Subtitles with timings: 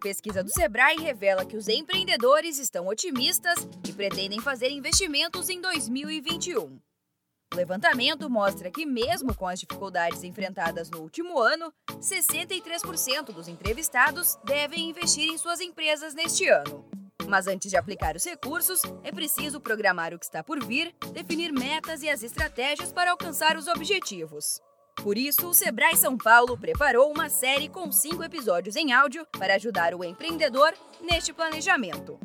[0.00, 6.78] Pesquisa do Sebrae revela que os empreendedores estão otimistas e pretendem fazer investimentos em 2021.
[7.52, 14.36] O levantamento mostra que, mesmo com as dificuldades enfrentadas no último ano, 63% dos entrevistados
[14.44, 16.84] devem investir em suas empresas neste ano.
[17.28, 21.52] Mas antes de aplicar os recursos, é preciso programar o que está por vir, definir
[21.52, 24.60] metas e as estratégias para alcançar os objetivos.
[25.02, 29.54] Por isso, o Sebrae São Paulo preparou uma série com cinco episódios em áudio para
[29.54, 32.18] ajudar o empreendedor neste planejamento.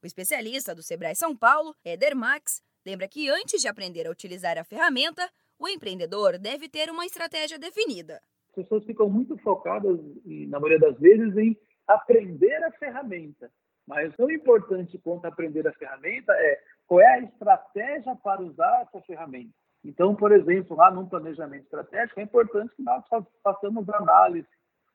[0.01, 4.57] O especialista do Sebrae São Paulo, Eder Max, lembra que antes de aprender a utilizar
[4.57, 8.21] a ferramenta, o empreendedor deve ter uma estratégia definida
[8.53, 13.51] as pessoas ficam muito focadas, na maioria das vezes, em aprender a ferramenta.
[13.85, 16.59] Mas tão importante quanto aprender a ferramenta é
[16.93, 19.49] qual é a estratégia para usar essa ferramenta.
[19.83, 23.03] Então, por exemplo, lá no planejamento estratégico, é importante que nós
[23.43, 24.47] façamos análise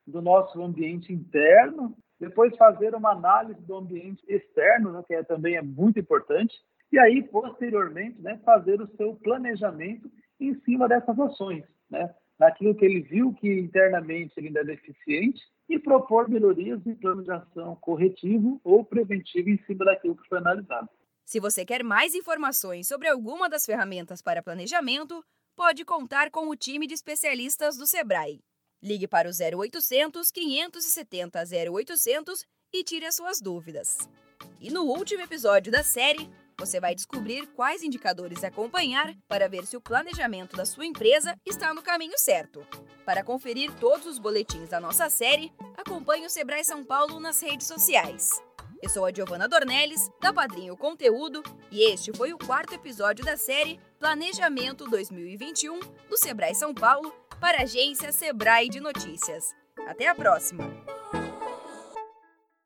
[0.06, 5.56] do nosso ambiente interno, depois fazer uma análise do ambiente externo, né, que é, também
[5.56, 6.54] é muito importante,
[6.92, 10.08] e aí, posteriormente, né, fazer o seu planejamento
[10.38, 11.64] em cima dessas ações.
[11.90, 12.14] Né?
[12.38, 17.24] naquilo que ele viu que internamente ele ainda é deficiente e propor melhorias em plano
[17.24, 20.88] de ação corretivo ou preventivo em cima daquilo que foi analisado.
[21.28, 25.22] Se você quer mais informações sobre alguma das ferramentas para planejamento,
[25.54, 28.40] pode contar com o time de especialistas do Sebrae.
[28.82, 33.98] Ligue para o 0800 570 0800 e tire as suas dúvidas.
[34.58, 39.76] E no último episódio da série, você vai descobrir quais indicadores acompanhar para ver se
[39.76, 42.66] o planejamento da sua empresa está no caminho certo.
[43.04, 47.66] Para conferir todos os boletins da nossa série, acompanhe o Sebrae São Paulo nas redes
[47.66, 48.30] sociais.
[48.80, 53.36] Eu sou a Giovana Dornelles, da Padrinho Conteúdo, e este foi o quarto episódio da
[53.36, 59.52] série Planejamento 2021 do Sebrae São Paulo para a agência Sebrae de Notícias.
[59.88, 60.97] Até a próxima!